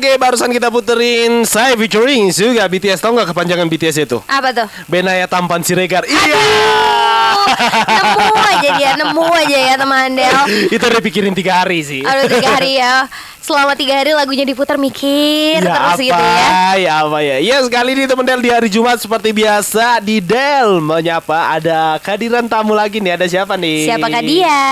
lagi 0.00 0.16
barusan 0.16 0.48
kita 0.48 0.72
puterin 0.72 1.44
saya 1.44 1.76
featuring 1.76 2.32
juga 2.32 2.64
BTS 2.64 3.04
tahu 3.04 3.20
nggak 3.20 3.36
kepanjangan 3.36 3.68
BTS 3.68 4.08
itu? 4.08 4.18
Apa 4.24 4.48
tuh? 4.48 4.64
Benaya 4.88 5.28
Tampan 5.28 5.60
Siregar. 5.60 6.08
Iya. 6.08 6.40
nemu 7.84 8.32
aja 8.32 8.68
dia, 8.80 8.90
nemu 8.96 9.24
aja 9.28 9.58
ya 9.60 9.74
teman 9.76 10.16
Del. 10.16 10.36
itu 10.72 10.80
udah 10.80 11.02
pikirin 11.04 11.36
tiga 11.36 11.60
hari 11.60 11.84
sih. 11.84 12.00
Aduh 12.00 12.32
tiga 12.32 12.48
hari 12.48 12.80
ya. 12.80 13.12
Selama 13.50 13.74
tiga 13.74 13.98
hari 13.98 14.14
lagunya 14.14 14.46
diputar 14.46 14.78
mikir 14.78 15.58
Ya 15.58 15.74
terus 15.74 15.98
apa, 15.98 16.06
gitu 16.06 16.22
ya. 16.22 16.70
ya 16.78 16.92
apa 17.02 17.18
ya 17.18 17.36
Ya 17.42 17.56
sekali 17.66 17.98
ini 17.98 18.06
teman 18.06 18.22
Del 18.22 18.38
di 18.38 18.46
hari 18.46 18.70
Jumat 18.70 19.02
seperti 19.02 19.34
biasa 19.34 19.98
Di 19.98 20.22
Del 20.22 20.78
menyapa 20.78 21.58
Ada 21.58 21.98
kehadiran 21.98 22.46
tamu 22.46 22.78
lagi 22.78 23.02
nih 23.02 23.18
Ada 23.18 23.26
siapa 23.26 23.58
nih? 23.58 23.90
Siapakah 23.90 24.22
dia? 24.22 24.62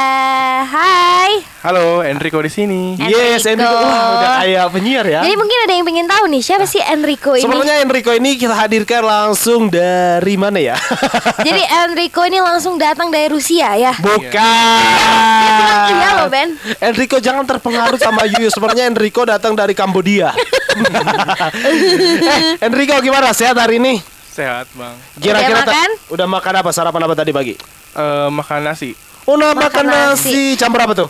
Hai. 0.63 1.43
Halo, 1.59 2.07
Enrico 2.07 2.39
di 2.39 2.47
sini. 2.55 2.95
Yes, 3.03 3.43
Enrico. 3.43 3.67
Enrico 3.67 3.83
Wah 3.83 4.07
udah 4.15 4.31
kayak 4.47 4.67
penyiar 4.71 5.07
ya 5.11 5.21
Jadi 5.27 5.35
mungkin 5.35 5.59
ada 5.59 5.73
yang 5.75 5.87
pengen 5.91 6.07
tahu 6.07 6.25
nih 6.31 6.43
siapa 6.47 6.65
sih 6.71 6.79
Enrico 6.79 7.35
ini? 7.35 7.43
Sebenarnya 7.43 7.75
Enrico 7.83 8.15
ini 8.15 8.31
kita 8.39 8.55
hadirkan 8.55 9.03
langsung 9.03 9.67
dari 9.67 10.39
mana 10.39 10.63
ya? 10.63 10.79
Jadi 11.51 11.67
Enrico 11.67 12.23
ini 12.23 12.39
langsung 12.39 12.79
datang 12.79 13.11
dari 13.11 13.27
Rusia 13.27 13.75
ya. 13.75 13.91
Bukan. 13.99 15.91
Iya 15.99 16.09
loh 16.23 16.31
Ben. 16.31 16.55
Enrico 16.79 17.19
jangan 17.19 17.43
terpengaruh 17.43 17.99
sama 17.99 18.23
Yuyu. 18.31 18.55
Sebenarnya 18.69 18.93
Enrico 18.93 19.25
datang 19.25 19.57
dari 19.57 19.73
Kambodia. 19.73 20.29
eh, 21.65 22.61
Enrico 22.61 23.01
gimana? 23.01 23.33
Sehat 23.33 23.57
hari 23.57 23.81
ini? 23.81 23.97
Sehat, 24.29 24.69
Bang. 24.77 24.93
Kira-kira 25.17 25.65
Udah 25.65 25.73
makan? 25.73 25.89
udah 26.13 26.27
makan 26.29 26.55
apa? 26.61 26.71
Sarapan 26.71 27.01
apa 27.09 27.15
tadi 27.17 27.33
pagi? 27.33 27.57
Eh, 27.97 28.29
makan 28.29 28.69
nasi. 28.69 28.93
Oh, 29.25 29.41
nah, 29.41 29.57
Makan 29.57 29.89
makan 29.89 30.13
nasi. 30.13 30.53
Campur 30.61 30.85
apa 30.85 30.93
tuh? 30.93 31.09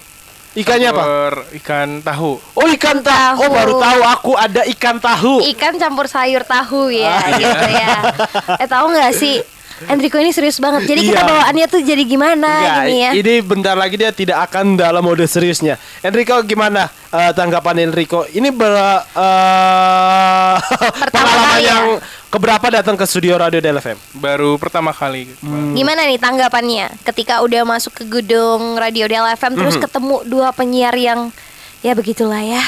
Ikannya 0.55 0.95
apa? 0.95 1.03
Campur 1.03 1.35
ikan 1.59 1.89
tahu. 1.99 2.31
Oh, 2.55 2.67
ikan 2.79 2.99
tahu. 3.03 3.43
Oh, 3.43 3.51
baru 3.51 3.75
tahu 3.75 4.01
aku 4.07 4.33
ada 4.39 4.63
ikan 4.71 4.97
tahu. 5.03 5.43
Ikan 5.51 5.75
campur 5.77 6.07
sayur 6.07 6.47
tahu 6.47 6.95
ya 6.95 7.11
Ah, 7.11 7.27
iya. 7.35 7.39
gitu 7.43 7.67
ya. 7.75 7.91
Eh 8.63 8.69
tahu 8.71 8.87
nggak 8.95 9.13
sih 9.13 9.43
Enrico 9.87 10.17
ini 10.17 10.29
serius 10.29 10.57
banget. 10.57 10.83
Jadi 10.85 11.01
kita 11.07 11.21
Iya. 11.21 11.29
bawaannya 11.29 11.67
tuh 11.67 11.81
jadi 11.81 12.03
gimana 12.03 12.51
Enggak, 12.51 12.77
gini 12.83 12.97
ya. 12.99 13.11
ini 13.15 13.35
bentar 13.41 13.75
lagi 13.75 13.95
dia 13.95 14.11
tidak 14.11 14.39
akan 14.45 14.75
dalam 14.75 15.01
mode 15.01 15.23
seriusnya. 15.25 15.75
Enrico 16.01 16.35
gimana 16.43 16.91
eh, 17.09 17.31
tanggapan 17.33 17.85
Enrico? 17.85 18.27
Ini 18.27 18.51
ber, 18.51 18.75
eh, 19.09 20.57
pengalaman 21.13 21.47
kali 21.49 21.63
ya? 21.63 21.71
yang 21.71 21.87
keberapa 22.29 22.67
datang 22.71 22.95
ke 22.95 23.05
studio 23.05 23.37
Radio 23.37 23.59
Del 23.59 23.77
FM? 23.77 23.97
Baru 24.15 24.57
pertama 24.57 24.91
kali. 24.91 25.31
Bang. 25.39 25.73
Gimana 25.73 26.05
nih 26.05 26.19
tanggapannya 26.19 26.87
ketika 27.05 27.41
udah 27.41 27.63
masuk 27.65 27.95
ke 27.95 28.05
gedung 28.05 28.75
Radio 28.75 29.07
Del 29.07 29.27
FM 29.31 29.53
terus 29.55 29.77
Mhm. 29.77 29.83
ketemu 29.85 30.17
dua 30.25 30.49
penyiar 30.51 30.95
yang 30.95 31.31
ya 31.79 31.93
begitulah 31.93 32.41
ya. 32.41 32.61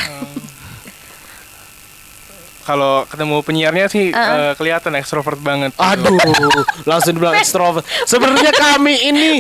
Kalau 2.60 3.08
ketemu 3.08 3.36
penyiarnya 3.40 3.86
sih 3.88 4.12
Uh-uh. 4.12 4.52
eh, 4.52 4.52
kelihatan 4.54 4.92
ekstrovert 4.96 5.40
banget. 5.40 5.72
Aduh, 5.74 6.14
langsung 6.84 7.16
dibilang 7.16 7.40
ekstrovert. 7.40 7.82
Sebenarnya 8.04 8.52
kami 8.52 8.94
ini 9.10 9.30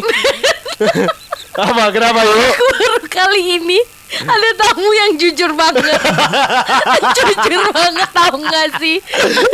apa? 1.68 1.84
Kenapa? 1.92 2.20
Baru 2.24 2.98
kali 3.06 3.60
ini 3.60 3.78
ada 4.10 4.50
tamu 4.58 4.90
yang 4.90 5.10
jujur 5.14 5.54
banget. 5.54 5.86
jujur 7.18 7.62
banget 7.70 8.10
tahu 8.10 8.42
nggak 8.42 8.66
sih? 8.82 8.96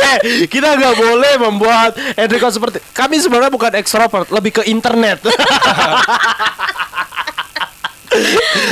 eh, 0.00 0.18
kita 0.48 0.80
nggak 0.80 0.94
boleh 0.96 1.32
membuat 1.36 1.92
Enrico 2.16 2.48
seperti 2.48 2.80
kami 2.96 3.20
sebenarnya 3.20 3.52
bukan 3.52 3.72
ekstrovert, 3.76 4.32
lebih 4.32 4.62
ke 4.62 4.62
internet. 4.64 5.20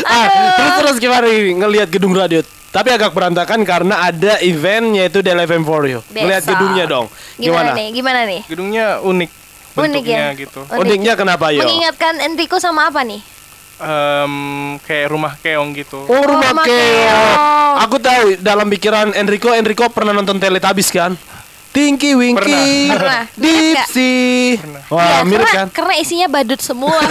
ah, 0.06 0.26
terus 0.56 0.72
terus 0.80 0.96
gimana 0.98 1.24
nih 1.26 1.54
ngelihat 1.54 1.88
gedung 1.88 2.12
radio? 2.12 2.40
Tapi 2.68 2.90
agak 2.90 3.14
berantakan 3.14 3.62
karena 3.62 4.02
ada 4.02 4.42
event 4.42 4.98
yaitu 4.98 5.22
Del 5.22 5.38
FM 5.38 5.62
for 5.62 5.86
You. 5.86 6.02
Ngelihat 6.10 6.42
gedungnya 6.42 6.84
dong. 6.90 7.06
Gimana, 7.38 7.70
Gimana? 7.70 7.70
nih? 7.78 7.88
Gimana 7.94 8.20
nih? 8.26 8.40
Gedungnya 8.50 8.86
unik 8.98 9.30
Unik 9.74 9.78
bentuknya 9.78 10.18
ya? 10.18 10.28
gitu. 10.34 10.60
Unik. 10.66 10.80
Uniknya 10.82 11.12
kenapa 11.14 11.54
yo? 11.54 11.62
Mengingatkan 11.62 12.14
Enrico 12.18 12.58
sama 12.58 12.90
apa 12.90 13.06
nih? 13.06 13.22
Em, 13.74 14.34
kayak 14.82 15.06
rumah 15.10 15.34
keong 15.38 15.70
gitu. 15.74 16.02
Oh 16.06 16.22
rumah 16.22 16.50
rumah 16.50 16.66
keong. 16.66 16.78
keong. 16.78 17.74
Aku 17.86 17.96
tahu 17.98 18.38
dalam 18.38 18.66
pikiran 18.70 19.10
Enrico, 19.14 19.50
Enrico 19.50 19.90
pernah 19.90 20.14
nonton 20.14 20.38
Teletubbies 20.38 20.94
kan? 20.94 21.14
Tinky 21.74 22.14
Winky, 22.14 22.86
Pernah. 22.86 22.94
Pernah. 22.94 23.22
Dipsy. 23.34 24.14
Wah 24.94 25.02
Ya, 25.02 25.26
mirip 25.26 25.42
karena, 25.42 25.58
kan? 25.58 25.66
Karena 25.74 25.94
isinya 25.98 26.30
badut 26.30 26.62
semua. 26.62 26.94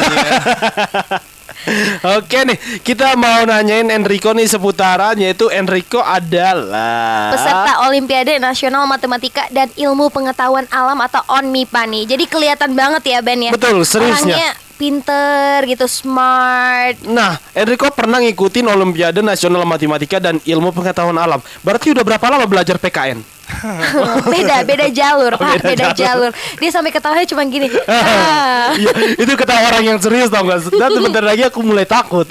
Oke 2.20 2.44
nih, 2.44 2.58
kita 2.84 3.16
mau 3.16 3.48
nanyain 3.48 3.88
Enrico 3.88 4.36
nih 4.36 4.48
seputaran 4.48 5.16
yaitu 5.16 5.48
Enrico 5.48 6.04
adalah 6.04 7.32
Peserta 7.32 7.88
Olimpiade 7.88 8.36
Nasional 8.40 8.84
Matematika 8.84 9.48
dan 9.50 9.72
Ilmu 9.74 10.12
Pengetahuan 10.12 10.68
Alam 10.68 11.00
atau 11.00 11.24
ONMIPA 11.32 11.82
nih. 11.88 12.04
Jadi 12.16 12.24
kelihatan 12.28 12.76
banget 12.76 13.04
ya 13.08 13.20
Ben 13.24 13.40
ya. 13.40 13.52
Betul, 13.56 13.88
seriusnya. 13.88 14.36
Orangnya 14.36 14.52
pinter 14.84 15.64
gitu, 15.64 15.88
smart. 15.88 17.00
Nah, 17.08 17.40
Enrico 17.56 17.88
pernah 17.96 18.20
ngikutin 18.20 18.68
Olimpiade 18.68 19.24
Nasional 19.24 19.64
Matematika 19.64 20.20
dan 20.20 20.44
Ilmu 20.44 20.76
Pengetahuan 20.76 21.16
Alam. 21.16 21.40
Berarti 21.64 21.96
udah 21.96 22.04
berapa 22.04 22.26
lama 22.28 22.44
belajar 22.44 22.76
PKN? 22.76 23.24
beda, 24.34 24.68
beda 24.68 24.88
jalur, 24.92 25.32
Pak, 25.40 25.64
beda 25.64 25.68
beda, 25.72 25.88
jalur. 25.96 26.32
jalur. 26.36 26.60
Dia 26.60 26.72
sampai 26.76 26.92
ketawanya 26.92 27.24
cuma 27.32 27.48
gini. 27.48 27.72
Ah. 27.88 28.76
Iya, 28.84 28.92
itu 29.24 29.32
kata 29.40 29.54
orang 29.72 29.84
yang 29.88 30.00
serius 30.04 30.28
tau 30.28 30.44
gak? 30.44 30.68
Dan 30.68 30.90
sebentar 30.92 31.24
lagi 31.24 31.48
aku 31.48 31.64
mulai 31.64 31.88
takut. 31.88 32.28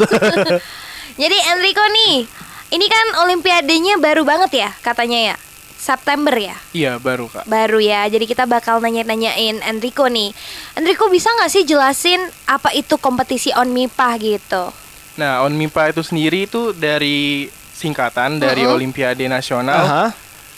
Jadi 1.17 1.37
Enrico 1.57 1.85
nih, 1.89 2.27
ini 2.75 2.87
kan 2.89 3.07
Olimpiadenya 3.25 3.97
baru 3.97 4.29
banget 4.29 4.51
ya 4.61 4.69
katanya 4.85 5.33
ya. 5.33 5.37
September 5.83 6.31
ya. 6.39 6.55
Iya, 6.71 7.03
baru, 7.03 7.27
Kak. 7.27 7.51
Baru 7.51 7.83
ya. 7.83 8.07
Jadi 8.07 8.31
kita 8.31 8.47
bakal 8.47 8.79
nanya-nanyain 8.79 9.59
Enrico 9.67 10.07
nih. 10.07 10.31
Enrico 10.79 11.11
bisa 11.11 11.27
nggak 11.35 11.51
sih 11.51 11.67
jelasin 11.67 12.23
apa 12.47 12.71
itu 12.71 12.95
kompetisi 13.03 13.51
ONMIPA 13.51 14.09
gitu? 14.23 14.71
Nah, 15.19 15.43
ONMIPA 15.43 15.91
itu 15.91 16.07
sendiri 16.07 16.47
itu 16.47 16.71
dari 16.71 17.51
singkatan 17.75 18.39
dari 18.39 18.63
Olimpiade 18.63 19.27
Nasional 19.27 19.83
Aha. 19.83 20.07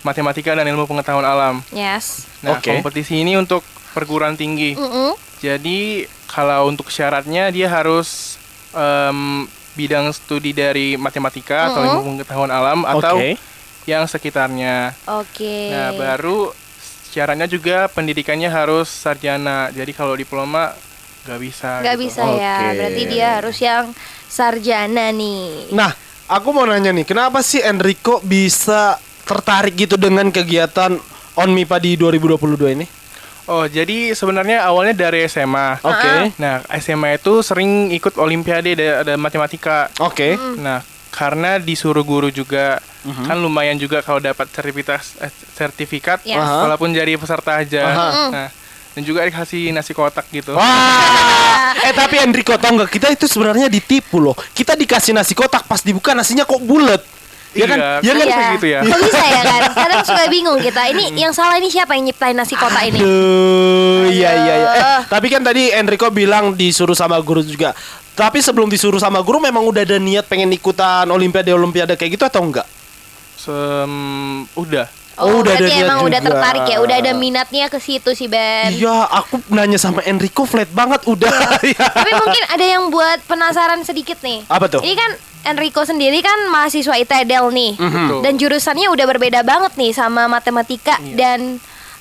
Matematika 0.05 0.53
dan 0.53 0.69
Ilmu 0.69 0.85
Pengetahuan 0.85 1.25
Alam. 1.25 1.65
Yes. 1.73 2.29
Nah, 2.45 2.61
Oke. 2.61 2.77
kompetisi 2.77 3.25
ini 3.25 3.41
untuk 3.41 3.65
perguruan 3.97 4.37
tinggi. 4.37 4.77
Mm-mm. 4.77 5.17
Jadi 5.41 6.05
kalau 6.29 6.69
untuk 6.69 6.93
syaratnya 6.93 7.49
dia 7.49 7.73
harus 7.73 8.37
em, 8.77 9.49
bidang 9.73 10.13
studi 10.13 10.53
dari 10.53 11.01
matematika 11.01 11.73
atau 11.73 11.81
ilmu 11.81 12.01
pengetahuan 12.21 12.53
alam 12.53 12.85
atau 12.85 13.17
Oke. 13.17 13.41
Yang 13.85 14.09
sekitarnya. 14.09 14.97
Oke. 15.09 15.71
Nah 15.73 15.93
baru 15.97 16.53
syaratnya 17.13 17.47
juga 17.47 17.87
pendidikannya 17.93 18.51
harus 18.51 18.91
sarjana. 18.91 19.71
Jadi 19.71 19.93
kalau 19.95 20.17
diploma 20.19 20.73
nggak 21.25 21.41
bisa. 21.41 21.81
Nggak 21.81 21.97
gitu. 21.97 22.05
bisa 22.09 22.23
ya. 22.35 22.57
Oke. 22.61 22.77
Berarti 22.81 23.03
dia 23.07 23.29
harus 23.41 23.57
yang 23.61 23.85
sarjana 24.29 25.15
nih. 25.15 25.71
Nah, 25.71 25.95
aku 26.27 26.51
mau 26.51 26.67
nanya 26.67 26.91
nih, 26.91 27.07
kenapa 27.07 27.39
sih 27.41 27.63
Enrico 27.63 28.19
bisa 28.25 28.99
tertarik 29.25 29.79
gitu 29.79 29.97
dengan 29.97 30.29
kegiatan 30.29 30.99
ONMIPA 31.39 31.77
di 31.81 31.93
2022 31.97 32.77
ini? 32.77 32.87
Oh 33.45 33.69
jadi 33.69 34.17
sebenarnya 34.17 34.65
awalnya 34.65 34.97
dari 34.97 35.29
SMA. 35.29 35.85
Oke. 35.85 36.33
Nah 36.41 36.65
SMA 36.81 37.21
itu 37.21 37.45
sering 37.45 37.93
ikut 37.93 38.17
olimpiade 38.17 38.73
ada, 38.73 39.05
ada 39.05 39.15
matematika. 39.21 39.93
Oke. 40.01 40.33
Nah, 40.57 40.81
karena 41.15 41.63
disuruh 41.63 42.03
guru 42.03 42.27
juga 42.29 42.83
kan 43.05 43.39
lumayan 43.39 43.79
juga 43.79 44.03
kalau 44.03 44.19
dapat 44.19 44.51
sertifikat 44.51 44.99
eh, 45.23 45.31
sertifikat 45.55 46.19
Yes. 46.25 46.41
Aha. 46.41 46.67
walaupun 46.67 46.91
jadi 46.91 47.15
peserta 47.15 47.63
aja. 47.63 47.83
Aha. 47.87 48.09
Nah, 48.29 48.49
dan 48.95 49.03
juga 49.03 49.23
dikasih 49.23 49.71
nasi 49.71 49.91
kotak 49.91 50.27
gitu. 50.31 50.55
Wah, 50.55 51.75
eh 51.77 51.93
tapi 51.93 52.19
Enrico 52.19 52.55
tau 52.55 52.71
nggak 52.73 52.91
kita 52.91 53.11
itu 53.11 53.27
sebenarnya 53.27 53.67
ditipu 53.67 54.19
loh. 54.19 54.35
Kita 54.51 54.75
dikasih 54.75 55.13
nasi 55.13 55.35
kotak 55.35 55.67
pas 55.67 55.79
dibuka 55.79 56.11
nasinya 56.13 56.43
kok 56.43 56.59
bulat. 56.59 57.03
Ya 57.55 57.67
kan? 57.71 57.79
Iya, 57.79 58.01
Ya 58.03 58.13
kan? 58.13 58.27
Bisa 58.27 58.43
gitu 58.59 58.67
ya? 58.67 58.81
Kok 58.83 58.99
bisa 59.01 59.23
ya 59.23 59.43
kan? 59.47 59.63
Kadang 59.87 60.03
suka 60.03 60.25
bingung 60.27 60.59
kita. 60.59 60.83
Ini 60.91 61.05
yang 61.15 61.31
salah 61.31 61.57
ini 61.57 61.71
siapa 61.71 61.95
yang 61.95 62.11
nyiptain 62.11 62.35
nasi 62.35 62.59
kota 62.59 62.83
ini? 62.83 62.99
Aduh, 62.99 64.11
iya 64.11 64.31
iya 64.35 64.55
iya. 64.59 64.71
Eh, 64.75 65.01
tapi 65.07 65.31
kan 65.31 65.41
tadi 65.41 65.71
Enrico 65.71 66.11
bilang 66.11 66.53
disuruh 66.53 66.99
sama 66.99 67.17
guru 67.23 67.41
juga. 67.41 67.73
Tapi 68.15 68.39
sebelum 68.39 68.71
disuruh 68.71 68.99
sama 68.99 69.19
guru 69.23 69.43
memang 69.43 69.63
udah 69.67 69.83
ada 69.83 69.99
niat 69.99 70.27
pengen 70.27 70.51
ikutan 70.51 71.07
olimpiade 71.11 71.51
olimpiade 71.51 71.95
kayak 71.95 72.15
gitu 72.15 72.25
atau 72.27 72.43
enggak? 72.43 72.67
Sem- 73.35 74.47
udah. 74.55 74.87
Oh, 75.15 75.43
udah 75.43 75.55
ada 75.55 75.63
berarti 75.63 75.75
niat 75.79 75.87
emang 75.87 75.99
udah 76.03 76.19
juga. 76.19 76.27
tertarik 76.27 76.65
ya, 76.67 76.77
udah 76.83 76.97
ada 76.99 77.13
minatnya 77.15 77.67
ke 77.71 77.79
situ 77.79 78.11
sih 78.19 78.27
Ben. 78.27 78.75
Iya, 78.75 79.07
aku 79.07 79.39
nanya 79.47 79.79
sama 79.79 80.03
Enrico 80.03 80.43
flat 80.43 80.67
banget 80.75 81.07
udah. 81.07 81.31
Iya. 81.63 81.87
Tapi 82.03 82.13
mungkin 82.19 82.45
ada 82.51 82.65
yang 82.67 82.91
buat 82.91 83.23
penasaran 83.23 83.79
sedikit 83.87 84.19
nih. 84.27 84.43
Apa 84.51 84.67
tuh? 84.67 84.83
Ini 84.83 84.95
kan 84.99 85.11
Enrico 85.45 85.83
sendiri 85.83 86.19
kan 86.19 86.49
mahasiswa 86.49 86.97
ITEDEL 86.97 87.45
nih. 87.49 87.73
Betul. 87.77 88.21
Dan 88.21 88.35
jurusannya 88.35 88.89
udah 88.89 89.07
berbeda 89.07 89.41
banget 89.41 89.73
nih 89.75 89.93
sama 89.93 90.25
matematika 90.25 90.97
Iya. 90.99 91.15
dan 91.15 91.41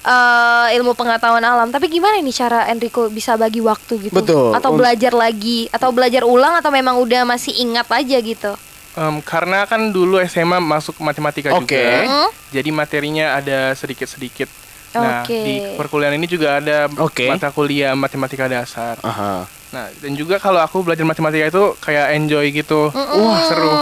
eh, 0.02 0.76
ilmu 0.76 0.92
pengetahuan 0.94 1.40
alam. 1.40 1.68
Tapi 1.68 1.88
gimana 1.88 2.18
nih 2.18 2.34
cara 2.34 2.68
Enrico 2.68 3.08
bisa 3.08 3.36
bagi 3.36 3.60
waktu 3.60 3.94
gitu? 4.02 4.14
Betul. 4.14 4.52
Atau 4.52 4.74
belajar 4.74 5.12
lagi 5.12 5.68
atau 5.70 5.92
belajar 5.92 6.24
ulang 6.24 6.56
atau 6.56 6.68
memang 6.70 7.00
udah 7.00 7.24
masih 7.24 7.56
ingat 7.56 7.88
aja 7.88 8.18
gitu? 8.18 8.52
Em, 8.94 9.16
karena 9.22 9.64
kan 9.64 9.90
dulu 9.90 10.20
SMA 10.22 10.60
masuk 10.60 11.00
matematika 11.00 11.50
Oke. 11.52 11.74
juga, 11.74 12.04
Hmm? 12.04 12.30
jadi 12.52 12.70
materinya 12.70 13.26
ada 13.34 13.74
sedikit-sedikit. 13.74 14.46
Nah, 14.94 15.26
Oke. 15.26 15.34
di 15.34 15.56
perkuliahan 15.74 16.14
ini 16.14 16.28
juga 16.28 16.62
ada 16.62 16.86
Oke. 17.00 17.26
mata 17.26 17.50
kuliah 17.50 17.98
matematika 17.98 18.46
dasar. 18.46 19.02
Aha. 19.02 19.50
Nah, 19.74 19.90
dan 19.90 20.14
juga 20.14 20.38
kalau 20.38 20.62
aku 20.62 20.86
belajar 20.86 21.02
matematika 21.02 21.50
itu 21.50 21.64
kayak 21.82 22.14
enjoy 22.14 22.46
gitu. 22.54 22.94
Wah, 22.94 23.42
seru. 23.50 23.74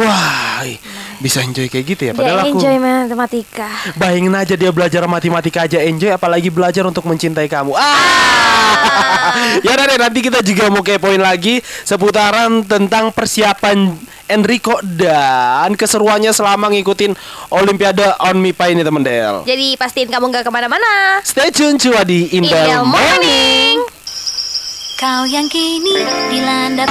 Wah, 0.00 0.64
bisa 1.20 1.44
enjoy 1.44 1.68
kayak 1.68 1.84
gitu 1.92 2.02
ya. 2.08 2.12
Dia 2.16 2.18
Padahal 2.24 2.38
aku 2.48 2.56
enjoy 2.56 2.76
matematika. 2.80 3.68
bayangin 4.00 4.32
aja 4.32 4.56
dia 4.56 4.72
belajar 4.72 5.04
matematika 5.04 5.68
aja 5.68 5.84
enjoy, 5.84 6.08
apalagi 6.08 6.48
belajar 6.48 6.88
untuk 6.88 7.04
mencintai 7.04 7.52
kamu. 7.52 7.76
Ah, 7.76 9.60
ya 9.64 9.76
udah 9.76 9.84
deh, 9.84 9.98
nanti 10.00 10.24
kita 10.24 10.40
juga 10.40 10.72
mau 10.72 10.80
kepoin 10.80 11.20
lagi 11.20 11.60
seputaran 11.84 12.64
tentang 12.64 13.12
persiapan 13.12 13.92
Enrico 14.32 14.80
dan 14.82 15.76
keseruannya 15.76 16.32
selama 16.32 16.72
ngikutin 16.72 17.12
Olimpiade 17.52 18.08
on 18.24 18.40
MIPA 18.40 18.72
ini 18.72 18.82
temen 18.82 19.04
Del. 19.04 19.44
Jadi 19.44 19.76
pastiin 19.76 20.08
kamu 20.08 20.32
nggak 20.32 20.48
ke 20.48 20.50
mana-mana. 20.50 21.20
Stay 21.20 21.52
tune 21.52 21.76
cua 21.76 22.08
di 22.08 22.32
Indel 22.32 22.56
Indel 22.56 22.88
Morning. 22.88 23.84
Morning. 23.84 23.95
Kau 24.96 25.28
yang 25.28 25.44
kini 25.52 25.92
dilanda 26.32 26.88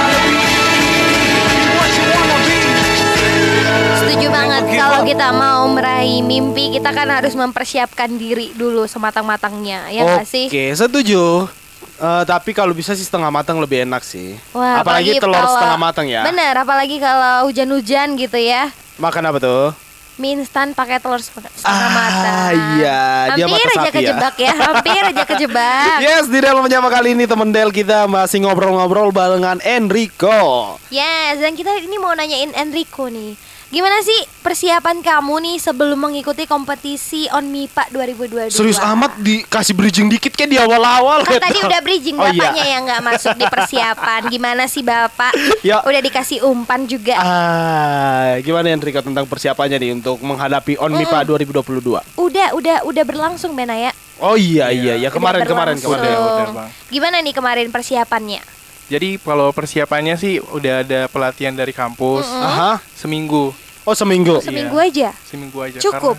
Setuju 3.98 4.30
banget 4.30 4.62
kalau 4.78 5.02
kita 5.02 5.34
mau 5.34 5.66
meraih 5.66 6.22
mimpi 6.22 6.78
kita 6.78 6.94
kan 6.94 7.10
harus 7.10 7.34
mempersiapkan 7.34 8.14
diri 8.14 8.54
dulu 8.54 8.86
sematang-matangnya 8.86 9.90
ya 9.90 10.06
nggak 10.06 10.22
sih? 10.22 10.46
Oke, 10.46 10.70
setuju. 10.72 11.50
Eh, 11.96 12.22
tapi 12.22 12.54
kalau 12.54 12.70
bisa 12.70 12.94
sih 12.94 13.02
setengah 13.02 13.32
matang 13.32 13.58
lebih 13.58 13.82
enak 13.82 14.04
sih. 14.04 14.36
Wah, 14.52 14.84
apalagi, 14.84 15.18
telur 15.18 15.34
kalau- 15.34 15.56
setengah 15.58 15.78
matang 15.80 16.06
ya. 16.06 16.22
Bener, 16.22 16.54
apalagi 16.54 17.00
kalau 17.00 17.48
hujan-hujan 17.48 18.14
gitu 18.14 18.38
ya. 18.38 18.70
Makan 19.00 19.34
apa 19.34 19.38
tuh? 19.40 19.85
Mie 20.16 20.32
instan 20.34 20.72
pakai 20.72 20.96
telur 20.96 21.20
setengah 21.20 21.52
Ah, 21.60 21.92
matang. 21.92 22.52
iya, 22.74 23.00
dia 23.32 23.44
Hampir 23.44 23.52
mata 23.62 23.76
aja 23.76 23.84
ya. 23.84 23.92
kejebak 23.92 24.34
ya. 24.38 24.52
Hampir 24.56 25.02
aja 25.04 25.22
kejebak. 25.30 25.98
Yes, 26.00 26.24
di 26.26 26.40
dalam 26.40 26.64
menyapa 26.64 26.88
kali 26.88 27.12
ini 27.12 27.28
temen 27.28 27.52
Del 27.52 27.68
kita 27.68 28.04
masih 28.06 28.40
ngobrol-ngobrol 28.42 29.12
barengan 29.12 29.60
Enrico. 29.60 30.80
Yes, 30.88 31.36
dan 31.36 31.52
kita 31.52 31.68
ini 31.78 31.96
mau 31.96 32.12
nanyain 32.12 32.48
Enrico 32.50 33.06
nih. 33.06 33.36
Gimana 33.66 33.98
sih 33.98 34.14
persiapan 34.46 35.02
kamu 35.02 35.42
nih 35.42 35.56
sebelum 35.58 35.98
mengikuti 35.98 36.46
kompetisi 36.46 37.26
On 37.34 37.42
MIPA 37.42 37.90
2022? 37.90 38.54
Serius 38.54 38.78
amat 38.78 39.18
dikasih 39.18 39.74
bridging 39.74 40.06
dikit 40.06 40.38
kayak 40.38 40.54
di 40.54 40.58
awal-awal. 40.62 41.26
Kan 41.26 41.34
gitu. 41.34 41.42
tadi 41.50 41.58
udah 41.66 41.80
bridging 41.82 42.14
Oh, 42.14 42.30
iya. 42.30 42.54
bapaknya 42.54 42.64
yang 42.70 42.82
nggak 42.86 43.02
masuk 43.02 43.34
di 43.34 43.42
persiapan. 43.50 44.20
Gimana 44.30 44.70
sih 44.70 44.86
bapak? 44.86 45.34
Ya. 45.66 45.82
Udah 45.82 45.98
dikasih 45.98 46.46
umpan 46.46 46.86
juga. 46.86 47.18
Ah, 47.18 48.38
gimana 48.38 48.70
Enrico 48.70 49.02
tentang 49.02 49.26
persiapannya 49.26 49.82
nih 49.82 49.90
untuk 49.98 50.22
menghadapi 50.22 50.78
On 50.78 50.94
MIPA 50.94 51.26
2022? 51.26 52.06
Udah, 52.14 52.48
udah, 52.54 52.76
udah 52.86 53.02
berlangsung 53.02 53.58
Benaya. 53.58 53.90
Oh 54.22 54.38
iya 54.38 54.70
iya 54.70 54.94
ya 54.96 55.10
kemarin 55.10 55.42
Udah 55.42 55.50
kemarin 55.50 55.76
kemarin. 55.76 56.14
Bang. 56.54 56.70
Gimana 56.88 57.16
nih 57.18 57.34
kemarin 57.34 57.68
persiapannya? 57.68 58.55
Jadi 58.86 59.18
kalau 59.18 59.50
persiapannya 59.50 60.14
sih 60.14 60.38
udah 60.38 60.80
ada 60.80 61.00
pelatihan 61.06 61.50
dari 61.50 61.70
kampus 61.70 62.22
Aha. 62.24 62.78
seminggu, 62.92 63.50
Oh 63.82 63.92
seminggu. 63.92 64.38
Seminggu 64.40 64.76
aja. 64.76 65.10
seminggu 65.22 65.58
aja. 65.58 65.78
Cukup? 65.78 66.14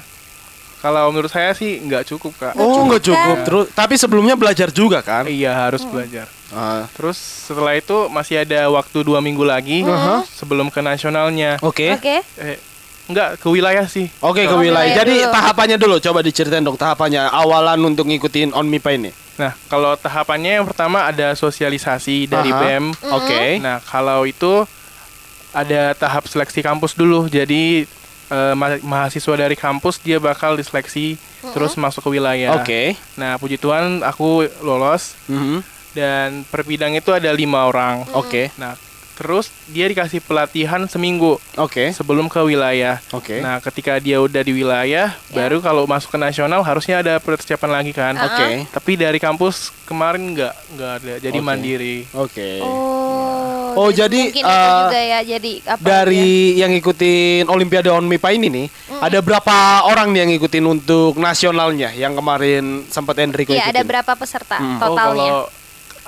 Karena 0.78 1.00
kalau 1.00 1.10
menurut 1.10 1.28
saya 1.28 1.52
sih 1.52 1.80
nggak 1.80 2.04
cukup 2.06 2.32
kak. 2.34 2.54
Oh 2.54 2.86
nggak 2.86 3.02
cukup, 3.02 3.18
cukup. 3.18 3.36
kan? 3.36 3.46
Terus 3.46 3.66
tapi 3.74 3.94
sebelumnya 3.96 4.36
belajar 4.36 4.70
juga 4.70 5.00
kan? 5.00 5.26
Iya 5.26 5.52
harus 5.58 5.82
belajar. 5.84 6.28
Ah, 6.48 6.88
Terus 6.92 7.18
setelah 7.18 7.74
itu 7.74 8.08
masih 8.08 8.40
ada 8.40 8.68
waktu 8.70 9.02
dua 9.02 9.20
minggu 9.20 9.42
lagi 9.42 9.84
sebelum 10.30 10.68
ke 10.68 10.80
nasionalnya. 10.80 11.60
Oke. 11.60 11.92
Oke. 11.94 12.24
Eh, 12.38 12.56
enggak 13.06 13.36
ke 13.36 13.48
wilayah 13.48 13.84
sih. 13.84 14.08
Oke 14.20 14.44
ke 14.44 14.48
Oh, 14.48 14.60
wilayah. 14.60 14.86
wilayah 14.86 14.98
Jadi 14.98 15.16
dulu. 15.18 15.34
tahapannya 15.34 15.78
dulu 15.78 15.96
coba 16.00 16.20
diceritain 16.22 16.62
dong 16.62 16.76
tahapannya 16.76 17.26
awalan 17.26 17.80
untuk 17.86 18.06
ngikutin 18.06 18.52
On 18.52 18.64
MIPA 18.64 18.92
ini. 18.94 19.12
Nah 19.38 19.54
kalau 19.68 19.94
tahapannya 19.94 20.58
yang 20.58 20.66
pertama 20.66 21.06
ada 21.06 21.32
sosialisasi 21.32 22.26
dari 22.26 22.50
Aha. 22.50 22.60
BEM. 22.60 22.86
Oke. 23.12 23.58
Nah 23.58 23.78
kalau 23.80 24.22
itu 24.24 24.66
ada 25.52 25.94
tahap 25.94 26.26
seleksi 26.26 26.60
kampus 26.60 26.94
dulu. 26.94 27.26
Jadi 27.26 27.86
eh, 28.28 28.54
ma- 28.54 28.82
mahasiswa 28.82 29.36
dari 29.38 29.54
kampus 29.54 29.98
dia 29.98 30.18
bakal 30.18 30.54
diseleksi 30.54 31.16
terus 31.54 31.74
masuk 31.74 32.04
ke 32.04 32.10
wilayah. 32.12 32.58
Oke. 32.58 32.98
Nah 33.16 33.38
puji 33.38 33.56
Tuhan 33.56 34.02
aku 34.02 34.46
lolos 34.60 35.14
Mhm. 35.26 35.58
dan 35.94 36.30
per 36.44 36.62
bidang 36.62 36.94
itu 36.94 37.10
ada 37.10 37.30
lima 37.30 37.64
orang. 37.64 38.04
Oke. 38.14 38.50
Nah 38.56 38.74
terus 39.18 39.50
dia 39.66 39.90
dikasih 39.90 40.22
pelatihan 40.22 40.86
seminggu 40.86 41.42
Oke. 41.56 41.90
sebelum 41.90 42.30
ke 42.30 42.38
wilayah. 42.40 43.02
Oke. 43.10 43.42
Nah, 43.42 43.58
ketika 43.60 43.98
dia 43.98 44.22
udah 44.22 44.40
di 44.40 44.54
wilayah, 44.54 45.18
baru 45.30 45.58
kalau 45.58 45.84
masuk 45.84 46.14
ke 46.14 46.20
nasional 46.22 46.62
harusnya 46.62 47.02
ada 47.02 47.18
persiapan 47.18 47.72
lagi 47.74 47.92
kan. 47.92 48.14
Oke. 48.16 48.70
Tapi 48.70 48.92
dari 48.94 49.18
kampus 49.18 49.74
kemarin 49.84 50.32
nggak 50.32 50.54
nggak 50.72 50.92
ada, 50.96 51.14
jadi 51.18 51.34
Oke. 51.36 51.44
mandiri. 51.44 51.98
Oke. 52.14 52.62
Oh. 52.62 53.26
Oh, 53.78 53.94
jadi, 53.94 54.34
mungkin 54.34 54.42
itu 54.42 54.50
eh, 54.50 54.74
juga 54.82 54.98
ya 55.00 55.20
jadi 55.22 55.52
apa 55.70 55.82
Dari 55.86 56.30
yang 56.58 56.74
ngikutin 56.74 57.46
Olimpiade 57.46 57.94
On 57.94 58.02
MIPA 58.02 58.30
ini 58.34 58.48
nih, 58.50 58.68
ada 58.98 59.22
berapa 59.22 59.58
orang 59.86 60.10
nih 60.10 60.26
yang 60.26 60.30
ngikutin 60.34 60.66
untuk 60.66 61.14
nasionalnya 61.16 61.94
yang 61.94 62.18
kemarin 62.18 62.90
sempat 62.90 63.22
Enrico 63.22 63.54
Iya, 63.54 63.70
ada 63.70 63.78
ikutin? 63.78 63.86
berapa 63.86 64.12
peserta 64.18 64.58
Hmm. 64.58 64.82
Oh, 64.82 64.98
totalnya? 64.98 65.30
kalau 65.30 65.30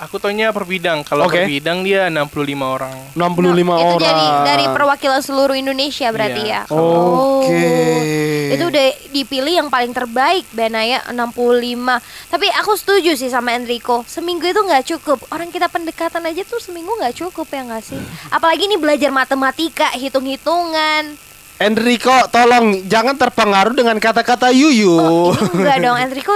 aku 0.00 0.16
taunya 0.16 0.48
per 0.50 0.64
bidang. 0.64 1.04
Kalau 1.04 1.28
Oke. 1.28 1.44
per 1.44 1.52
bidang 1.52 1.84
dia 1.84 2.08
65 2.08 2.56
orang. 2.64 2.96
65 3.12 3.20
itu 3.20 3.68
orang. 3.68 4.00
dari 4.00 4.26
dari 4.48 4.66
perwakilan 4.72 5.20
seluruh 5.20 5.56
Indonesia 5.56 6.08
berarti 6.08 6.42
Iya. 6.42 6.60
ya. 6.66 6.72
Oke. 6.72 7.52
Oh. 7.52 8.48
Itu 8.50 8.64
udah 8.66 8.86
dipilih 9.12 9.54
yang 9.62 9.68
paling 9.68 9.92
terbaik 9.92 10.48
Benaya 10.50 11.04
65. 11.12 12.00
Tapi 12.32 12.46
aku 12.56 12.72
setuju 12.74 13.12
sih 13.14 13.28
sama 13.28 13.52
Enrico. 13.52 14.02
Seminggu 14.08 14.48
itu 14.48 14.58
nggak 14.58 14.84
cukup. 14.96 15.18
Orang 15.30 15.52
kita 15.52 15.68
pendekatan 15.68 16.24
aja 16.24 16.42
tuh 16.42 16.58
seminggu 16.58 16.90
nggak 16.96 17.14
cukup 17.20 17.46
ya 17.52 17.62
nggak 17.68 17.84
sih? 17.84 18.00
Apalagi 18.32 18.66
ini 18.66 18.80
belajar 18.80 19.12
matematika, 19.12 19.92
hitung-hitungan. 19.94 21.14
Enrico, 21.60 22.16
tolong 22.32 22.88
jangan 22.88 23.20
terpengaruh 23.20 23.76
dengan 23.76 24.00
kata-kata 24.00 24.48
Yuyu. 24.48 24.96
Oh, 24.96 25.36
ini 25.36 25.60
enggak 25.60 25.78
dong 25.84 25.98
Enrico 26.00 26.32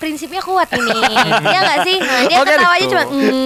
prinsipnya 0.00 0.40
kuat 0.40 0.72
ini. 0.72 0.88
ya 1.54 1.58
nggak 1.60 1.78
sih? 1.84 1.96
Nah, 2.00 2.20
dia 2.24 2.36
Oke 2.40 2.50
ketawa 2.50 2.72
deh. 2.72 2.78
aja 2.80 2.86
cuma 2.88 3.04
mm. 3.12 3.44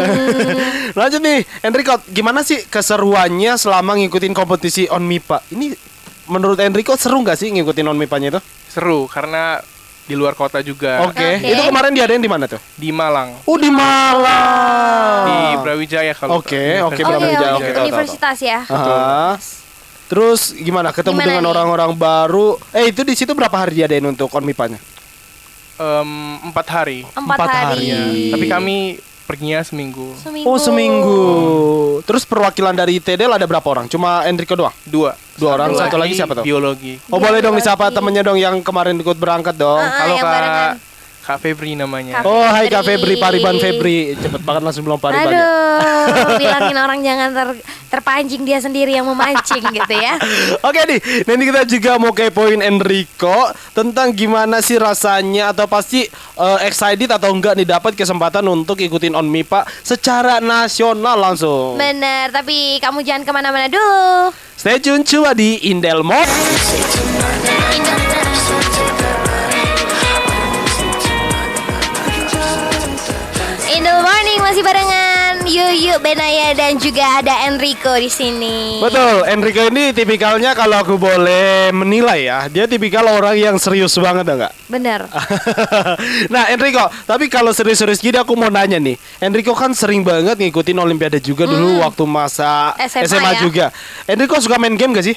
Lanjut 0.94 1.20
nih, 1.20 1.38
Enrico, 1.60 1.94
gimana 2.08 2.40
sih 2.40 2.62
keseruannya 2.64 3.58
selama 3.58 3.98
ngikutin 3.98 4.30
kompetisi 4.30 4.86
On 4.86 5.02
MIPA? 5.02 5.42
Ini 5.50 5.74
menurut 6.30 6.56
Enrico 6.62 6.94
seru 6.94 7.20
nggak 7.20 7.34
sih 7.36 7.50
ngikutin 7.50 7.90
On 7.90 7.98
MIPA-nya 7.98 8.38
itu? 8.38 8.40
Seru 8.70 9.10
karena 9.10 9.58
di 10.04 10.14
luar 10.14 10.37
kota 10.37 10.61
juga. 10.61 11.11
Oke. 11.11 11.16
Oke. 11.16 11.49
Itu 11.49 11.62
kemarin 11.64 11.90
diadain 11.90 12.20
di 12.20 12.28
mana 12.28 12.44
tuh? 12.46 12.61
Di 12.76 12.92
Malang. 12.92 13.34
Oh, 13.49 13.56
di 13.56 13.73
Malang. 13.73 15.25
Di 15.26 15.38
Brawijaya 15.64 16.12
kalau 16.14 16.38
Oke, 16.38 16.78
oke, 16.84 17.00
Oh 17.02 17.08
Brawijaya. 17.08 17.40
iya, 17.40 17.56
Oke, 17.56 17.70
tahu, 17.73 17.84
universitas 17.88 18.37
ya. 18.38 18.61
Aha. 18.68 19.34
Terus 20.04 20.52
gimana? 20.52 20.92
Ketemu 20.92 21.16
Gimana 21.16 21.28
dengan 21.32 21.44
nih? 21.49 21.52
orang-orang 21.56 21.90
baru. 21.96 22.61
Eh, 22.76 22.92
itu 22.92 23.00
di 23.02 23.16
situ 23.16 23.32
berapa 23.32 23.56
hari 23.56 23.80
diadain 23.80 24.04
untuk 24.04 24.28
On 24.37 24.44
Em, 25.75 26.11
empat 26.45 26.66
hari. 26.71 27.02
Empat, 27.09 27.35
Empat 27.35 27.49
hari. 27.50 27.90
hari. 27.90 28.31
Tapi 28.31 28.47
kami 28.47 28.76
perginya 29.25 29.59
seminggu. 29.61 30.14
Seminggu. 30.14 30.47
Oh, 30.47 30.59
seminggu. 30.61 31.23
Terus 32.04 32.23
perwakilan 32.23 32.76
dari 32.76 33.00
TDL 33.00 33.35
ada 33.35 33.47
berapa 33.49 33.64
orang? 33.64 33.90
Cuma 33.90 34.23
Enrico 34.23 34.54
doang? 34.54 34.75
Dua. 34.85 35.16
Dua 35.35 35.59
orang, 35.59 35.75
satu 35.75 35.99
lagi 35.99 36.14
siapa 36.14 36.38
tuh? 36.38 36.45
Biologi. 36.47 37.00
Oh, 37.11 37.19
boleh 37.19 37.43
dong 37.43 37.59
disapa 37.59 37.90
temennya 37.90 38.23
dong 38.23 38.38
yang 38.38 38.62
kemarin 38.62 38.95
ikut 38.95 39.19
berangkat 39.19 39.59
dong. 39.59 39.83
Ah, 39.83 39.90
Kalau 39.99 40.14
yang 40.14 40.23
Kak 40.23 40.35
barengan. 40.35 40.71
Kak 41.25 41.40
Febri 41.40 41.73
namanya. 41.73 42.21
Kak 42.21 42.28
Oh, 42.28 42.45
hai 42.45 42.69
Kak 42.69 42.85
Febri. 42.85 43.16
Pariban 43.16 43.57
Febri. 43.57 44.12
Cepet 44.12 44.45
banget 44.45 44.61
langsung 44.61 44.85
bilang 44.85 45.00
Pariban. 45.00 45.33
ya. 45.33 45.40
Aduh, 45.40 46.37
bilangin 46.43 46.76
orang 46.76 47.00
jangan 47.00 47.28
ter- 47.33 47.61
terpancing 47.88 48.45
dia 48.45 48.61
sendiri 48.61 48.93
yang 48.93 49.09
memancing 49.09 49.64
gitu 49.64 49.95
ya. 49.95 50.21
Oke 50.69 50.85
nih, 50.85 51.00
nanti 51.25 51.43
kita 51.49 51.62
juga 51.64 51.93
mau 51.97 52.12
kepoin 52.12 52.61
Enrico 52.61 53.49
tentang 53.73 54.12
gimana 54.12 54.61
sih 54.61 54.76
rasanya 54.76 55.57
atau 55.57 55.64
pasti 55.64 56.04
eh, 56.37 56.59
excited 56.62 57.09
atau 57.09 57.33
enggak 57.33 57.57
nih 57.57 57.73
dapat 57.73 57.97
kesempatan 57.97 58.45
untuk 58.45 58.76
ikutin 58.78 59.16
On 59.16 59.25
MIPA 59.25 59.64
secara 59.81 60.45
nasional 60.45 61.16
langsung. 61.16 61.81
Bener, 61.81 62.28
tapi 62.28 62.76
kamu 62.78 63.00
jangan 63.00 63.25
ke 63.25 63.33
mana-mana 63.33 63.66
dulu. 63.66 64.28
Stay 64.54 64.76
tune 64.76 65.00
cuma 65.02 65.33
di 65.33 65.57
Indelmod. 65.66 66.28
In 67.75 68.74
masih 74.44 74.60
barengan 74.60 75.40
Yuk 75.48 75.72
yuk 75.76 75.98
Benaya 76.04 76.56
dan 76.56 76.76
juga 76.80 77.20
ada 77.20 77.48
Enrico 77.48 77.92
di 78.00 78.08
sini. 78.08 78.80
Betul, 78.80 79.24
Enrico 79.28 79.60
ini 79.68 79.92
tipikalnya 79.92 80.56
kalau 80.56 80.80
aku 80.80 80.96
boleh 80.96 81.68
menilai 81.68 82.28
ya, 82.28 82.48
dia 82.48 82.64
tipikal 82.64 83.04
orang 83.04 83.36
yang 83.36 83.56
serius 83.60 83.92
banget 84.00 84.24
enggak? 84.24 84.52
Bener. 84.68 85.04
nah 86.32 86.48
Enrico, 86.48 86.88
tapi 87.04 87.28
kalau 87.28 87.52
serius-serius 87.52 88.00
gini 88.00 88.16
aku 88.16 88.32
mau 88.36 88.48
nanya 88.48 88.80
nih 88.80 88.96
Enrico 89.20 89.52
kan 89.52 89.76
sering 89.76 90.00
banget 90.00 90.40
ngikutin 90.40 90.80
Olimpiade 90.80 91.20
juga 91.20 91.44
dulu 91.44 91.84
waktu 91.84 92.04
masa 92.08 92.72
SMA 92.88 93.04
SMA, 93.04 93.30
ya? 93.36 93.40
juga 93.44 93.66
Enrico 94.08 94.40
suka 94.40 94.56
main 94.56 94.76
game 94.76 94.96
gak 94.96 95.08
sih? 95.12 95.16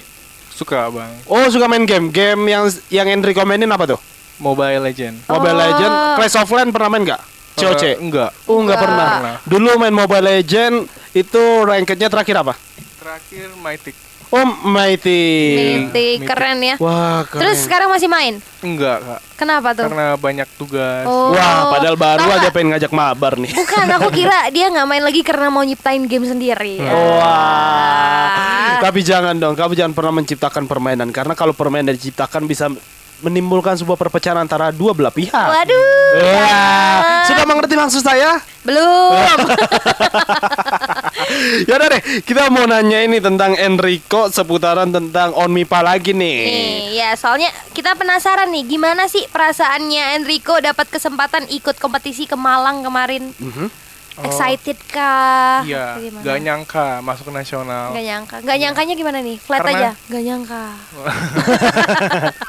Suka 0.51 0.91
bang. 0.91 1.11
Oh 1.27 1.47
suka 1.47 1.71
main 1.71 1.87
game, 1.87 2.11
game 2.11 2.51
yang 2.51 2.67
yang 2.91 3.07
Enrico 3.11 3.43
mainin 3.47 3.71
apa 3.71 3.95
tuh? 3.95 3.99
Mobile 4.43 4.83
Legend. 4.91 5.23
Mobile 5.31 5.55
Oh. 5.55 5.63
Legend, 5.63 5.93
Clash 6.19 6.35
of 6.35 6.47
Clans 6.51 6.71
pernah 6.75 6.91
main 6.91 7.03
gak? 7.07 7.36
COC? 7.57 7.83
Eh, 7.83 7.95
enggak. 7.97 8.29
Oh 8.45 8.61
nggak 8.61 8.77
Enggak. 8.77 8.79
pernah. 8.85 9.07
Pernah. 9.09 9.35
Dulu 9.43 9.69
main 9.77 9.95
Mobile 9.95 10.25
Legend 10.29 10.75
itu 11.11 11.43
rankednya 11.65 12.07
terakhir 12.07 12.35
apa? 12.37 12.53
Terakhir 13.01 13.49
Mythic. 13.57 13.95
Oh 14.27 14.43
Mighty. 14.43 15.23
Mythic, 15.55 15.87
Mythic. 15.87 16.17
keren 16.27 16.59
ya. 16.59 16.75
Wah 16.77 17.23
keren. 17.23 17.47
Terus 17.47 17.63
sekarang 17.63 17.87
masih 17.87 18.11
main? 18.11 18.43
Enggak 18.59 18.99
kak. 18.99 19.19
Kenapa 19.39 19.71
tuh? 19.71 19.87
Karena 19.87 20.19
banyak 20.19 20.47
tugas. 20.59 21.07
Oh. 21.07 21.31
Wah 21.31 21.71
padahal 21.71 21.95
baru 21.95 22.19
Tahu 22.19 22.31
aja 22.35 22.39
nggak? 22.43 22.51
pengen 22.51 22.69
ngajak 22.75 22.91
mabar 22.91 23.33
nih. 23.39 23.51
Bukan, 23.55 23.85
aku 23.87 24.09
kira 24.19 24.51
dia 24.51 24.67
nggak 24.67 24.83
main 24.83 24.99
lagi 24.99 25.23
karena 25.23 25.47
mau 25.47 25.63
nyiptain 25.63 26.03
game 26.05 26.27
sendiri. 26.27 26.83
Wah. 26.83 27.23
Ah. 27.23 28.77
Tapi 28.83 28.99
jangan 29.01 29.33
dong, 29.33 29.55
kamu 29.55 29.73
jangan 29.73 29.93
pernah 29.95 30.13
menciptakan 30.13 30.63
permainan 30.67 31.09
karena 31.09 31.33
kalau 31.33 31.55
permainan 31.55 31.95
diciptakan 31.95 32.45
bisa 32.45 32.67
menimbulkan 33.21 33.73
sebuah 33.73 33.97
perpecahan 33.97 34.37
antara 34.37 34.69
dua 34.69 34.93
belah 34.93 35.09
pihak. 35.09 35.33
Waduh. 35.33 36.21
Wah, 36.21 37.25
sudah 37.25 37.45
mengerti 37.49 37.73
maksud 37.73 38.05
saya? 38.05 38.37
Belum. 38.61 39.13
ya 41.67 41.73
udah 41.79 41.87
deh, 41.97 42.01
kita 42.21 42.51
mau 42.53 42.67
nanya 42.67 43.01
ini 43.01 43.17
tentang 43.17 43.57
Enrico 43.57 44.29
seputaran 44.29 44.91
tentang 44.91 45.33
Onmipa 45.33 45.81
lagi 45.81 46.13
nih. 46.13 46.37
Nih, 46.45 46.77
ya 46.99 47.15
soalnya 47.17 47.49
kita 47.73 47.97
penasaran 47.97 48.51
nih 48.53 48.63
gimana 48.67 49.09
sih 49.09 49.25
perasaannya 49.31 50.21
Enrico 50.21 50.59
dapat 50.59 50.91
kesempatan 50.91 51.49
ikut 51.49 51.79
kompetisi 51.81 52.29
ke 52.29 52.37
Malang 52.37 52.85
kemarin? 52.85 53.33
Excited 54.17 54.81
kah? 54.89 55.61
Oh. 55.61 55.69
Iya. 55.69 55.85
Atau 55.93 56.03
gimana? 56.09 56.23
Gak 56.25 56.37
nyangka 56.41 56.87
masuk 57.05 57.29
nasional. 57.29 57.93
Gak 57.93 58.05
nyangka. 58.05 58.35
Gak 58.41 58.57
nyangkanya 58.57 58.93
gimana 58.97 59.17
nih? 59.21 59.37
Flat 59.37 59.61
Karena- 59.61 59.93
aja. 59.93 60.09
Gak 60.09 60.23
nyangka. 60.25 60.63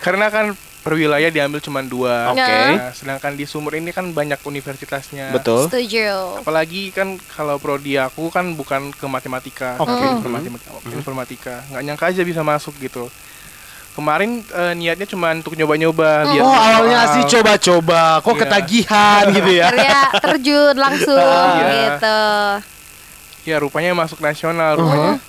Karena 0.00 0.26
kan 0.28 0.52
per 0.80 0.96
wilayah 0.96 1.28
diambil 1.28 1.60
cuma 1.60 1.80
dua. 1.80 2.32
Oke. 2.32 2.40
Nah, 2.40 2.90
sedangkan 2.90 3.36
di 3.36 3.44
Sumur 3.44 3.74
ini 3.74 3.90
kan 3.90 4.08
banyak 4.08 4.40
universitasnya. 4.40 5.28
Betul. 5.30 5.68
Setuju. 5.68 6.40
Apalagi 6.40 6.88
kan 6.88 7.20
kalau 7.28 7.56
prodi 7.56 7.94
aku 7.94 8.28
kan 8.28 8.54
bukan 8.54 8.88
ke 8.90 9.04
matematika, 9.04 9.76
Oke. 9.76 9.86
tapi 9.86 10.04
Mhm. 10.04 10.16
informatika. 10.16 10.68
informatika. 10.90 11.54
Nggak 11.68 11.82
nyangka 11.84 12.04
aja 12.08 12.22
bisa 12.22 12.40
masuk 12.40 12.74
gitu. 12.78 13.12
Kemarin 13.90 14.40
eh, 14.46 14.72
niatnya 14.72 15.04
cuma 15.04 15.34
untuk 15.34 15.52
nyoba-nyoba 15.52 16.24
lihat 16.32 16.40
Oh 16.40 16.54
awalnya 16.54 17.00
sih 17.12 17.24
coba-coba, 17.28 18.22
kok 18.22 18.32
Iya. 18.32 18.40
ketagihan 18.40 19.24
gitu 19.36 19.50
ya? 19.52 19.66
Akhirnya 19.66 19.98
terjun 20.16 20.74
langsung 20.74 21.20
Iya. 21.58 21.68
gitu. 21.68 22.20
Ya 23.44 23.56
rupanya 23.58 23.92
masuk 23.92 24.18
nasional 24.18 24.78
rupanya. 24.78 25.20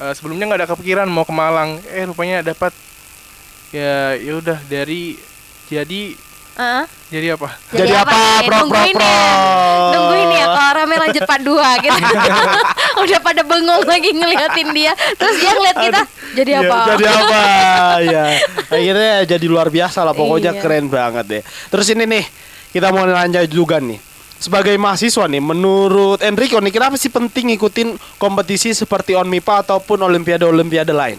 Eh, 0.00 0.12
sebelumnya 0.12 0.46
nggak 0.46 0.58
ada 0.58 0.68
kepikiran 0.68 1.06
mau 1.06 1.22
ke 1.22 1.30
Malang. 1.30 1.78
Eh 1.88 2.02
rupanya 2.02 2.42
dapat. 2.42 2.74
Ya 3.68 4.16
ya 4.16 4.32
udah 4.40 4.58
dari 4.64 5.20
jadi 5.68 6.16
Heeh. 6.58 6.84
jadi 7.12 7.26
apa? 7.36 7.48
Jadi 7.70 7.92
apa, 7.94 8.10
nih? 8.10 8.48
Pro, 8.48 8.56
Pro, 8.56 8.58
Nungguin 8.64 8.94
Pro? 8.96 9.04
ya. 9.04 9.20
Nungguin 9.94 10.30
ya 10.32 10.44
kalau 10.48 10.72
rame 10.74 10.94
lanjut 10.96 11.22
part 11.22 11.42
2 11.44 11.84
gitu. 11.84 11.98
Udah 13.04 13.18
pada 13.22 13.42
bengong 13.44 13.84
lagi 13.84 14.10
ngeliatin 14.10 14.68
dia. 14.72 14.92
Terus 15.14 15.36
dia 15.38 15.52
ngeliat 15.54 15.76
kita 15.78 16.00
jadi 16.34 16.50
Iya, 16.50 16.60
apa? 16.64 16.76
Jadi 16.88 17.04
apa? 17.06 17.40
ya. 18.02 18.24
Akhirnya 18.66 19.12
jadi 19.28 19.46
luar 19.46 19.68
biasa 19.68 20.02
lah 20.02 20.16
pokoknya 20.16 20.56
Iya. 20.56 20.60
keren 20.64 20.88
banget 20.88 21.24
deh. 21.28 21.42
Terus 21.68 21.86
ini 21.92 22.04
nih, 22.08 22.24
kita 22.72 22.88
mau 22.90 23.04
nanya 23.04 23.44
juga 23.44 23.78
nih. 23.78 24.00
Sebagai 24.38 24.74
mahasiswa 24.78 25.26
nih, 25.26 25.42
menurut 25.42 26.22
Enrico 26.22 26.62
nih, 26.62 26.70
kenapa 26.70 26.94
sih 26.94 27.10
penting 27.10 27.54
ngikutin 27.54 28.18
kompetisi 28.22 28.70
seperti 28.70 29.18
ONMIPA 29.18 29.66
ataupun 29.66 29.98
olimpiade-olimpiade 29.98 30.94
lain? 30.94 31.18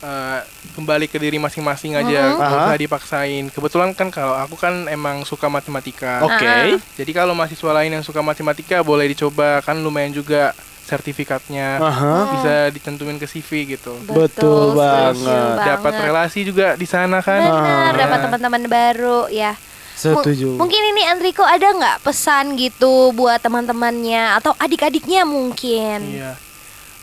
Eh, 0.00 0.40
kembali 0.72 1.12
ke 1.12 1.20
diri 1.20 1.36
masing-masing 1.36 1.92
aja, 1.92 2.32
nggak 2.32 2.48
Aha. 2.48 2.72
usah 2.72 2.78
dipaksain. 2.80 3.44
Kebetulan 3.52 3.92
kan 3.92 4.08
kalau 4.08 4.32
aku 4.32 4.56
kan 4.56 4.88
emang 4.88 5.28
suka 5.28 5.52
matematika. 5.52 6.24
Oke. 6.24 6.40
Ah. 6.48 6.80
Jadi 6.96 7.12
kalau 7.12 7.36
mahasiswa 7.36 7.68
lain 7.76 7.92
yang 7.92 8.00
suka 8.00 8.24
matematika 8.24 8.80
boleh 8.80 9.12
dicoba, 9.12 9.60
kan 9.60 9.76
lumayan 9.76 10.08
juga 10.08 10.56
sertifikatnya. 10.88 11.84
Aha. 11.84 12.32
Bisa 12.32 12.54
ditentuin 12.72 13.20
ke 13.20 13.28
CV 13.28 13.76
gitu. 13.76 13.92
Betul 14.08 14.72
setuju 14.72 14.80
banget. 14.80 15.56
Dapat 15.68 15.92
relasi 16.08 16.40
juga 16.48 16.80
di 16.80 16.88
sana 16.88 17.20
kan. 17.20 17.44
Benar, 17.44 17.92
Ya. 17.92 18.00
dapat 18.00 18.18
teman-teman 18.24 18.62
baru 18.72 19.28
ya. 19.28 19.52
Setuju. 20.00 20.56
mungkin 20.56 20.80
ini 20.96 21.04
Enrico 21.12 21.44
ada 21.44 21.76
nggak 21.76 22.00
pesan 22.00 22.56
gitu 22.56 23.12
buat 23.12 23.36
teman-temannya 23.44 24.32
atau 24.40 24.56
adik-adiknya 24.56 25.28
mungkin? 25.28 26.24
Iya. 26.24 26.40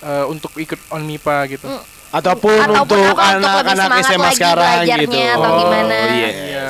Eh, 0.02 0.26
untuk 0.26 0.50
ikut 0.58 0.82
ONMIPA 0.90 1.38
gitu. 1.54 1.70
Mm. 1.70 1.97
Ataupun, 2.08 2.56
Ataupun 2.56 3.00
untuk 3.04 3.18
anak-anak 3.20 4.00
SMA 4.00 4.16
lagi 4.24 4.36
sekarang 4.40 4.78
gitu. 4.88 5.20
atau 5.20 5.52
gimana? 5.60 5.96
iya. 6.16 6.30
Iya. 6.32 6.68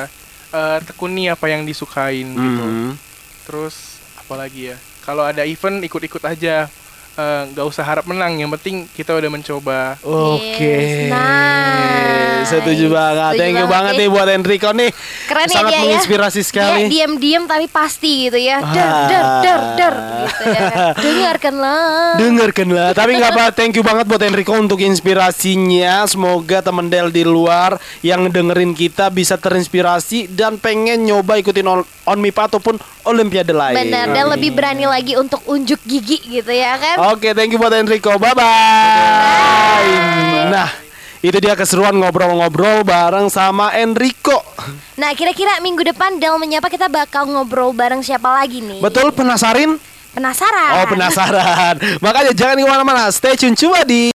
Eh, 0.48 0.78
tekuni 0.82 1.28
apa 1.28 1.46
yang 1.46 1.62
disukain 1.62 2.26
gitu. 2.26 2.64
Mhm. 2.64 2.96
Terus 3.46 4.00
apalagi 4.16 4.74
ya? 4.74 4.76
Kalau 5.04 5.22
ada 5.22 5.44
event 5.44 5.78
ikut-ikut 5.80 6.20
aja. 6.20 6.66
Eh, 7.18 7.42
nggak 7.50 7.66
usah 7.66 7.82
harap 7.82 8.06
menang, 8.06 8.38
yang 8.38 8.50
penting 8.54 8.86
kita 8.88 9.10
udah 9.10 9.26
mencoba. 9.26 9.98
Oke. 10.06 10.62
Yes, 10.62 11.10
nice. 11.10 12.17
Setuju 12.48 12.86
banget. 12.88 13.32
Setuju 13.34 13.40
Thank 13.40 13.56
you 13.56 13.66
banget 13.68 13.88
banget 13.88 13.92
nih. 14.00 14.08
buat 14.12 14.28
Enrico 14.28 14.70
nih. 14.74 14.90
Keren 15.28 15.46
ya 15.48 15.54
Sangat 15.54 15.70
dia 15.70 15.80
menginspirasi 15.84 16.40
ya. 16.40 16.46
sekali. 16.46 16.82
Dia 16.88 16.88
diam-diam 16.88 17.42
tapi 17.46 17.66
pasti 17.68 18.28
gitu 18.28 18.38
ya. 18.40 18.58
Der 18.60 18.90
der 19.08 19.24
der 19.44 19.60
der 19.76 19.94
gitu 20.18 20.44
ya. 20.48 20.62
Dengarkanlah. 21.04 22.16
Dengarkanlah. 22.18 22.88
Tapi 22.92 23.10
nggak 23.16 23.30
apa. 23.32 23.44
Thank 23.52 23.76
you 23.78 23.84
banget 23.84 24.04
buat 24.08 24.22
Enrico 24.22 24.52
untuk 24.56 24.80
inspirasinya. 24.80 26.04
Semoga 26.08 26.60
teman 26.60 26.88
Del 26.88 27.12
di 27.12 27.22
luar 27.22 27.76
yang 28.00 28.28
dengerin 28.32 28.72
kita 28.72 29.12
bisa 29.12 29.36
terinspirasi 29.36 30.32
dan 30.32 30.56
pengen 30.56 31.04
nyoba 31.04 31.36
ikutin 31.36 31.68
on, 31.68 31.80
on 32.08 32.18
MIPA 32.18 32.48
ataupun 32.56 32.80
Olimpiade 33.08 33.56
lain. 33.56 33.72
Benar 33.72 34.12
dan 34.12 34.26
lebih 34.28 34.52
berani 34.52 34.84
lagi 34.84 35.16
untuk 35.16 35.40
unjuk 35.48 35.80
gigi 35.88 36.20
gitu 36.20 36.52
ya 36.52 36.76
kan. 36.76 37.16
Oke, 37.16 37.32
thank 37.32 37.48
you 37.48 37.56
buat 37.56 37.72
Enrico. 37.72 38.20
Bye 38.20 38.36
bye. 38.36 39.84
Nah, 40.52 40.68
itu 41.18 41.38
dia 41.42 41.58
keseruan 41.58 41.98
ngobrol-ngobrol 41.98 42.86
bareng 42.86 43.26
sama 43.26 43.74
Enrico. 43.74 44.38
Nah 44.94 45.10
kira-kira 45.18 45.58
minggu 45.58 45.82
depan 45.82 46.22
Del 46.22 46.38
menyapa 46.38 46.70
kita 46.70 46.86
bakal 46.86 47.26
ngobrol 47.26 47.74
bareng 47.74 48.06
siapa 48.06 48.30
lagi 48.30 48.62
nih? 48.62 48.78
Betul 48.78 49.10
penasarin? 49.10 49.82
Penasaran? 50.14 50.82
Oh 50.82 50.86
penasaran. 50.86 51.74
Makanya 52.04 52.32
jangan 52.34 52.54
ke 52.58 52.66
mana-mana. 52.66 53.10
Stay 53.10 53.34
tune 53.34 53.58
cuma 53.58 53.82
di 53.82 54.02